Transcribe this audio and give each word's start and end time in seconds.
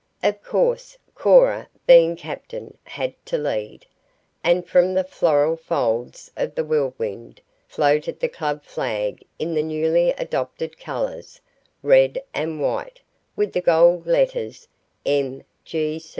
Of 0.23 0.41
course, 0.41 0.97
Cora, 1.13 1.69
being 1.85 2.15
captain, 2.15 2.75
had 2.85 3.13
to 3.27 3.37
lead, 3.37 3.85
and 4.43 4.67
from 4.67 4.95
the 4.95 5.03
floral 5.03 5.55
folds 5.55 6.31
of 6.35 6.55
the 6.55 6.63
Whirlwind 6.63 7.39
floated 7.67 8.19
the 8.19 8.27
club 8.27 8.63
flag 8.63 9.23
in 9.37 9.53
the 9.53 9.61
newly 9.61 10.09
adopted 10.13 10.79
colors, 10.79 11.39
red 11.83 12.19
and 12.33 12.59
white, 12.59 12.99
with 13.35 13.53
the 13.53 13.61
gold 13.61 14.07
letters, 14.07 14.67
M. 15.05 15.43